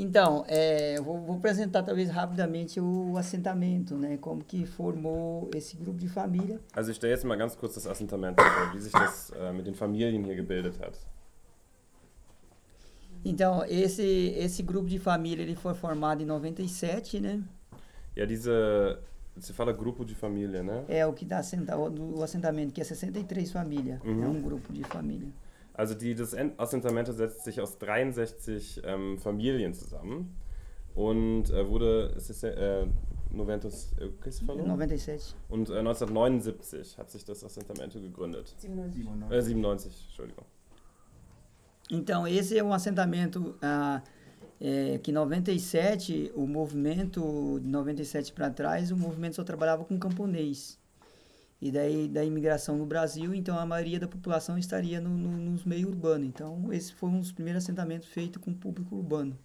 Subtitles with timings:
[0.00, 4.16] Então, é, vou, vou, apresentar talvez rapidamente o assentamento, né?
[4.16, 6.58] Como que formou esse grupo de família.
[6.72, 9.66] Also ich stelle jetzt mal ganz kurz das Assentamento vor, wie sich das äh, mit
[9.66, 10.98] den Familien hier gebildet hat.
[13.22, 17.42] Então, esse esse grupo de família ele foi formado em 97, né?
[18.16, 18.50] Ja, diese
[19.36, 20.82] você fala grupo de família, né?
[20.88, 21.42] É o que dá
[21.76, 24.00] o assentamento, que é 63 famílias.
[24.02, 24.24] Uhum.
[24.24, 25.28] É um grupo de família.
[25.80, 30.36] Also die, das Assentamento setzt sich aus 63 ähm, Familien zusammen
[30.94, 32.84] und äh, wurde, ist es äh,
[33.30, 33.88] Noventus?
[34.22, 35.34] 97.
[35.48, 38.54] Und äh, 1979 hat sich das Assentamento gegründet.
[38.58, 39.32] 97.
[39.34, 40.44] Äh, 97, Entschuldigung.
[41.90, 44.02] Então, esse é um assentamento ah,
[44.60, 49.98] é, que em 97, o movimento, de 97 para trás, o movimento só trabalhava com
[49.98, 50.78] camponês
[51.60, 55.64] e daí da imigração no Brasil, então a maioria da população estaria no, no, nos
[55.64, 56.26] meios urbanos.
[56.26, 59.36] Então esse foi um dos primeiros assentamentos feitos com público urbano.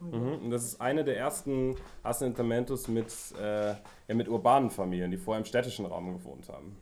[0.00, 0.50] Mhm.
[0.50, 5.86] Das ist einer der ersten Assentamentos mit, äh, mit urbanen Familien, die vorher im städtischen
[5.86, 6.76] Raum gewohnt haben.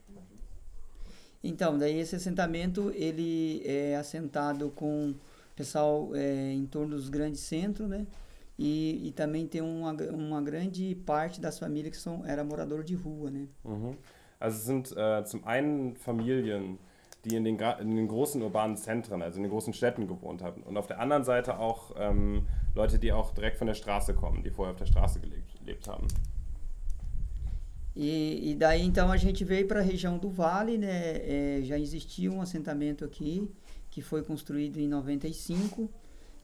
[1.43, 5.15] Então, daí esse assentamento ele é assentado com
[5.55, 8.07] pessoal é, em torno dos grandes centros, né?
[8.59, 12.95] E, e também tem uma, uma grande parte das famílias que são era morador de
[12.95, 13.47] rua, né?
[13.65, 13.95] Uhum.
[14.39, 16.79] Also es sind äh, zum einen Familien,
[17.25, 20.63] die in den, in den großen urbanen Zentren, also in den großen Städten gewohnt haben.
[20.63, 24.43] Und auf der anderen Seite auch ähm, Leute, die auch direkt von der Straße kommen,
[24.43, 26.07] die vorher auf der Straße gelebt, gelebt haben.
[27.99, 31.17] E, e, daí então a gente veio para a região do Vale, né?
[31.17, 33.51] É, já existia um assentamento aqui
[33.91, 35.91] que foi construído em 95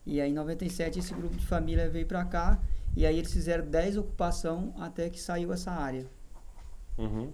[0.03, 2.59] e aí em 97 esse grupo de família veio para cá
[2.97, 6.07] e aí eles fizeram 10 ocupação até que saiu essa área.
[6.97, 7.31] Uhum.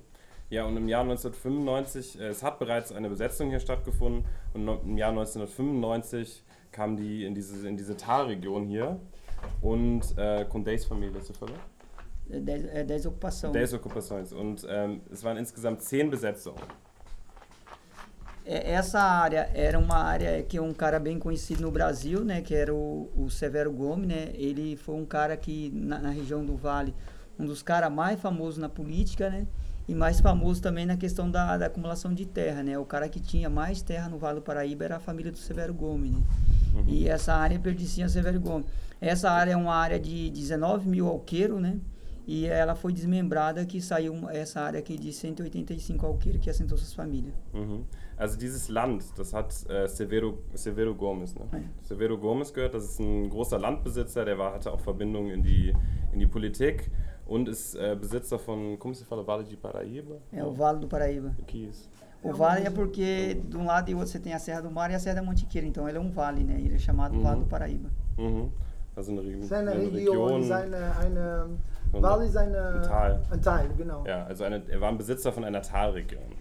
[0.50, 4.98] Ja, und im Jahr 1995, äh, es hat bereits eine Besetzung hier stattgefunden und im
[4.98, 9.00] Jahr 1995 kam die in diese, in diese Talregion hier
[9.62, 11.56] und äh, com 10 famílias, você falou?
[12.30, 13.54] 10 ocupações.
[13.54, 16.64] 10 ocupações und ähm, es waren insgesamt 10 Besetzungen.
[18.46, 22.74] Essa área era uma área que um cara bem conhecido no Brasil, né, que era
[22.74, 26.96] o, o Severo Gomes, né, ele foi um cara que na, na região do Vale,
[27.38, 29.46] um dos caras mais famosos na política, né,
[29.90, 32.78] e mais famoso também na questão da, da, acumulação de terra, né?
[32.78, 35.74] O cara que tinha mais terra no Vale do Paraíba era a família do Severo
[35.74, 36.22] Gomes, né?
[36.76, 36.84] Uhum.
[36.88, 38.68] E essa área pertencia a Severo Gomes.
[39.02, 41.80] Essa área é uma área de 19 mil alqueiro, né?
[42.28, 46.94] E ela foi desmembrada que saiu essa área aqui de 185 alqueiros que assentou suas
[46.94, 47.34] famílias.
[47.52, 47.84] Uhum.
[48.16, 51.46] Also dieses Land, das hat äh, Severo, Severo Gomes, ne?
[51.52, 51.60] Ja.
[51.82, 55.74] Severo Gomes gehört, das ist ein großer Landbesitzer, der war, hatte auch Verbindungen in die,
[56.14, 56.92] in die Politik
[57.30, 60.18] und ist äh, Besitzer von, como se fala, Vale de Paraíba?
[60.34, 61.36] É o Vale do Paraíba.
[61.38, 61.90] O que é isso?
[62.22, 64.92] O vale é porque de um lado e outro você tem a Serra do Mar
[64.92, 66.60] e a Serra da Mantiqueira, então ele é um vale, né?
[66.60, 67.24] Ele é chamado uhum.
[67.24, 67.90] Vale do Paraíba.
[68.18, 68.52] Mhm.
[68.96, 71.48] Also eine, Reg seine eine Region, seine eine
[71.94, 73.22] Vale ist eine, ein Tal.
[73.32, 74.06] Ein Tal, genau.
[74.06, 76.38] Ja, also eine, er war ein Besitzer von einer Talregion.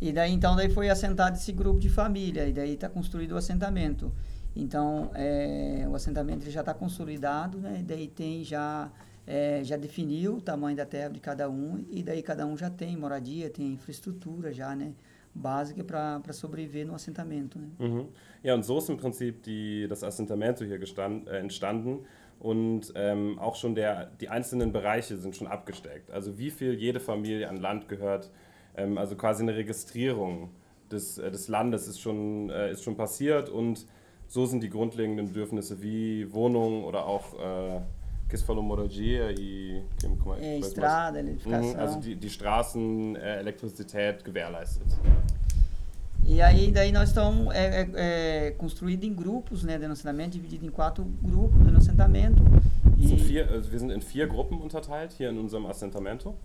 [0.00, 3.36] E daí então daí foi assentado esse grupo de família e daí está construído o
[3.36, 4.10] assentamento.
[4.54, 7.78] Então, é, o assentamento já está consolidado, né?
[7.80, 8.90] E daí tem já
[9.26, 12.68] é, já definiu o tamanho da terra de cada um e daí cada um já
[12.68, 14.92] tem moradia, tem infraestrutura já, né?
[15.32, 17.56] Básica para sobreviver no assentamento.
[17.56, 17.68] Né?
[17.78, 18.08] Mhm.
[18.42, 22.00] Ja, und so ist im Prinzip die, das Assentamento hier gestand, äh, entstanden
[22.40, 26.10] und ähm, auch schon der, die einzelnen Bereiche sind schon abgesteckt.
[26.10, 28.30] Also wie viel jede Familie an Land gehört,
[28.76, 30.50] ähm, also quasi eine Registrierung
[30.90, 33.86] des, äh, des Landes ist schon, äh, ist schon passiert und
[34.30, 37.80] so sind die grundlegenden Bedürfnisse wie Wohnung oder auch äh,
[38.28, 39.82] que se falou moradia e
[40.22, 41.80] como é, é, estrada, eletrificação.
[41.80, 44.86] Also die, die Straßen, äh, Elektrizität gewährleistet.
[46.24, 50.70] E aí daí nós estamos é, é, construído em grupos, né, de assentamento, dividido em
[50.70, 52.40] quatro grupos de assentamento.
[52.96, 56.36] E, vier, also wir sind in vier Gruppen unterteilt hier in unserem Assentamento.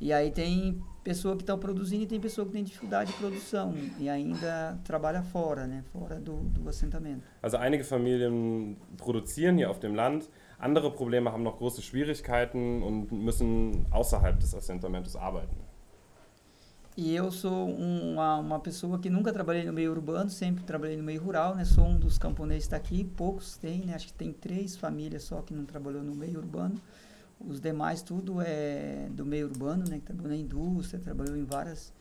[0.00, 3.74] E aí tem pessoa que está produzindo e tem pessoa que tem dificuldade de produção
[3.98, 7.22] e ainda trabalha fora, né, fora do, do assentamento.
[7.42, 10.28] Also einige Familien produzieren hier auf dem Land,
[10.58, 15.56] andere Probleme haben noch große Schwierigkeiten und müssen außerhalb des Assentamentos arbeiten.
[16.96, 21.04] E eu sou uma, uma pessoa que nunca trabalhei no meio urbano, sempre trabalhei no
[21.04, 21.64] meio rural, né?
[21.64, 23.94] Sou um dos camponeses daqui, poucos têm, né?
[23.94, 26.74] Acho que tem três famílias só que não trabalhou no meio urbano.
[27.40, 29.98] Os demais tudo é do meio urbano, né?
[29.98, 31.92] Que trabalhou na indústria, trabalhou em várias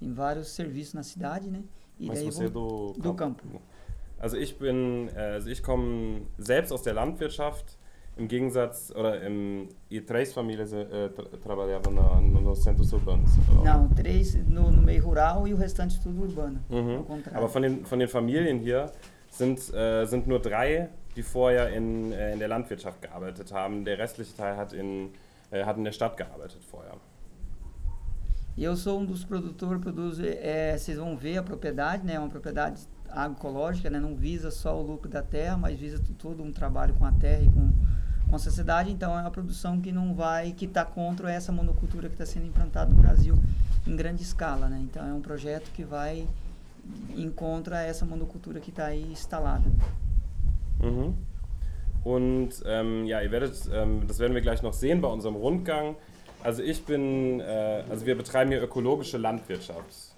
[0.00, 1.62] em vários serviços na cidade, né?
[1.98, 3.44] E Mas daí você do, do campo.
[4.18, 7.78] Also ich bin, also ich komme selbst aus der Landwirtschaft.
[8.16, 13.28] Im Gegensatz, oder im, e três famílias uh, tra trabalhavam no, no, nos centros urbanos?
[13.64, 16.60] Não, três no, no, meio rural e o restante tudo urbano.
[16.70, 17.04] Mhm.
[17.34, 18.88] Aber von den, von den Familien hier
[19.30, 23.84] sind, äh, sind nur drei, die vorher in, äh, in der Landwirtschaft gearbeitet haben.
[23.84, 25.10] Der restliche Teil hat in,
[25.50, 26.94] äh, hat in der Stadt gearbeitet vorher.
[28.56, 32.14] Eu sou um dos produtores, produzo, é, vocês vão ver a propriedade, né?
[32.14, 33.98] É uma propriedade agroecológica, né?
[33.98, 37.42] Não visa só o lucro da terra, mas visa todo um trabalho com a terra
[37.42, 37.72] e com,
[38.30, 38.92] com a sociedade.
[38.92, 42.46] Então é uma produção que não vai, que está contra essa monocultura que está sendo
[42.46, 43.36] implantada no Brasil
[43.86, 44.80] em grande escala, né?
[44.82, 46.26] Então é um projeto que vai
[47.16, 49.64] em contra essa monocultura que está aí instalada.
[50.84, 51.14] Mhm.
[52.04, 55.96] Und ähm, ja, ihr werdet, ähm, das werden wir gleich noch sehen bei unserem Rundgang.
[56.42, 60.14] Also ich bin, äh, also wir betreiben hier ökologische Landwirtschaft.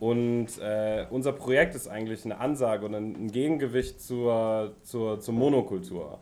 [0.00, 6.18] Und äh, unser Projekt ist eigentlich eine Ansage und ein Gegengewicht zur, zur, zur Monokultur.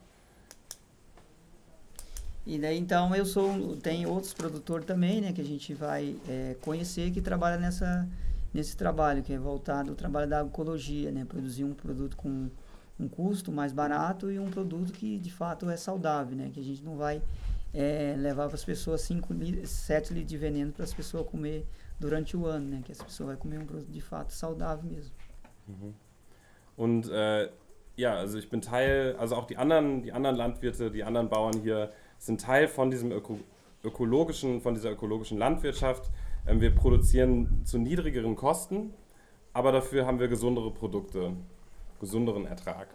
[2.46, 6.54] E daí então eu sou tem outros produtores também, né, que a gente vai é,
[6.60, 8.08] conhecer que trabalha nessa
[8.54, 12.48] nesse trabalho que é voltado ao trabalho da agroecologia, né, produzir um produto com
[12.98, 16.62] um custo mais barato e um produto que de fato é saudável, né, que a
[16.62, 17.22] gente não vai
[17.75, 19.34] é, levar para as pessoas 5
[19.64, 21.66] 7 litros de veneno para as pessoas comer
[22.00, 25.12] durante o ano, né, que as pessoas vai comer um produto de fato saudável mesmo.
[25.69, 25.94] Mhm.
[26.76, 27.50] Und äh,
[27.96, 31.60] ja, also ich bin Teil, also auch die anderen, die anderen Landwirte, die anderen Bauern
[31.62, 33.38] hier sind Teil von diesem öko
[33.82, 36.10] ökologischen, von dieser ökologischen Landwirtschaft.
[36.46, 38.93] Ähm, wir produzieren zu niedrigeren Kosten,
[39.52, 41.32] aber dafür haben wir gesundere Produkte,
[42.00, 42.88] gesunderen Ertrag.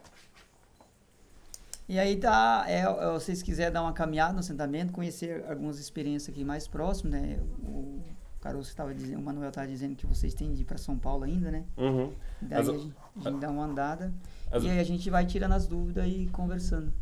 [1.89, 2.83] E aí tá, é,
[3.19, 7.37] se vocês quiserem dar uma caminhada no assentamento, conhecer algumas experiências aqui mais próximas, né?
[7.63, 8.01] O
[8.39, 11.25] Caruso estava dizendo, o Manuel estava dizendo que vocês têm de ir para São Paulo
[11.25, 11.65] ainda, né?
[11.77, 12.13] Mhm.
[12.41, 12.95] Daí Also- a, gente,
[13.25, 14.13] a gente dá uma andada
[14.49, 16.93] Also- e aí a gente vai tirando as dúvidas e conversando.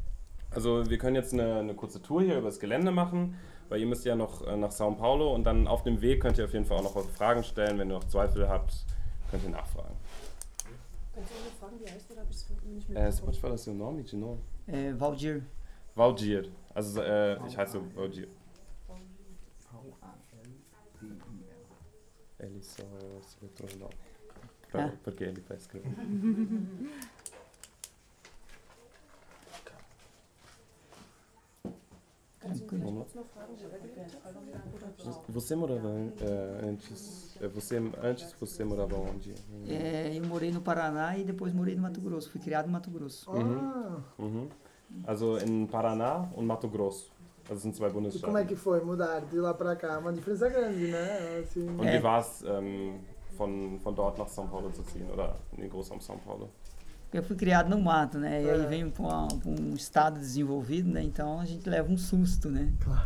[0.52, 3.36] Also wir können jetzt eine, eine kurze Tour hier übers Gelände machen,
[3.70, 6.40] weil ihr müsst ja noch äh, nach São Paulo und dann auf dem Weg könnt
[6.40, 7.78] ihr auf jeden Fall auch noch eure Fragen stellen.
[7.78, 8.74] Wenn ihr noch Zweifel habt,
[9.30, 9.94] könnt ihr nachfragen.
[11.14, 11.36] Kannst du
[12.96, 14.42] Äh, você pode falar seu nome de novo?
[14.68, 15.44] É, Valdir,
[15.96, 16.52] Valdir.
[16.74, 18.28] Also äh, ich heiße Valdir.
[22.40, 22.84] Ele só
[23.22, 23.94] seletou o nome.
[24.72, 24.98] Pra- Ah.
[25.04, 25.90] Porque ele vai escrever.
[32.40, 32.82] Kannst du mich Tranquilo.
[32.82, 32.98] kurz noch fragen, wo er gelebt hat?
[32.98, 32.99] Oder
[35.30, 37.36] Você morava äh, antes.
[37.42, 39.34] äh, Você, antes você morava onde?
[39.68, 42.30] é, eu morei no Paraná e depois morei no Mato Grosso.
[42.30, 43.30] Fui criado no Mato Grosso.
[43.32, 44.50] Ah, Mhm.
[45.06, 47.12] Also in Paraná und Mato Grosso.
[47.48, 48.48] Das sind zwei e como é Bundesstaaten.
[48.48, 49.98] que foi mudar de lá pra cá?
[50.00, 51.40] Uma diferença grande, né?
[51.44, 51.98] Assim, Und Äh.
[51.98, 53.00] wie war es, ähm,
[53.38, 56.50] von, von dort nach São Paulo zu ziehen oder in den Großraum São Paulo?
[57.12, 58.44] Eu fui criado no mato, né?
[58.44, 58.68] E aí É.
[58.68, 61.02] vem para um estado desenvolvido, né?
[61.04, 62.72] Então a gente leva um susto, né?
[62.84, 63.02] claro.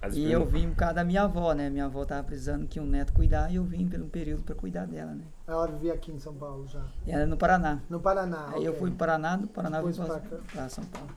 [0.00, 1.70] Also E eu vim por causa da minha avó, né?
[1.70, 4.86] Minha avó tava precisando que um neto cuidar e eu vim pelo período para cuidar
[4.86, 5.24] dela, né?
[5.48, 6.84] Ela vivia aqui em São Paulo já.
[7.06, 7.80] E ela é no Paraná.
[7.88, 8.50] No Paraná.
[8.54, 8.80] Aí eu ok.
[8.80, 10.18] fui pro Paraná, do Paraná cá.
[10.52, 11.08] pra São Paulo.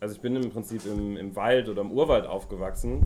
[0.00, 3.00] also ich bin im Prinzip im, im Wald oder im Urwald aufgewachsen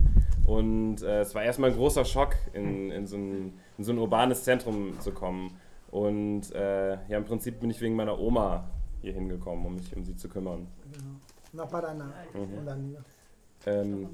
[0.45, 3.97] und äh, es war erstmal ein großer Schock, in, in, so ein, in so ein
[3.99, 5.51] urbanes Zentrum zu kommen.
[5.91, 8.69] Und äh, ja, im Prinzip bin ich wegen meiner Oma
[9.01, 10.67] hier hingekommen, um mich um sie zu kümmern.
[10.91, 11.15] Genau.
[11.53, 12.13] Na Paraná.
[12.33, 12.57] Mhm.
[12.57, 12.97] Und dann.
[13.65, 14.09] Ähm,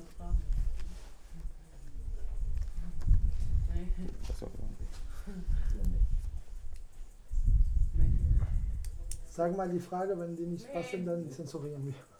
[9.27, 12.14] Sag mal die Frage, wenn die nicht passen, dann zensurieren wir.